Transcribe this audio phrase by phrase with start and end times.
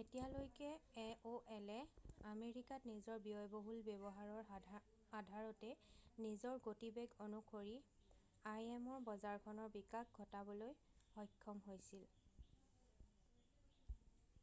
[0.00, 0.66] এতিয়ালৈকে
[1.04, 1.78] এঅ'এলে
[2.32, 4.52] আমেৰিকাত নিজৰ বহুল ব্য়ৱহাৰৰ
[5.22, 5.70] আধাৰতে
[6.26, 7.74] নিজৰ গতিবেগ অনুসৰি
[8.52, 10.78] আইএমৰ বজাৰখনৰ বিকাশ ঘটাবলৈ
[11.16, 12.06] সক্ষম হৈছিল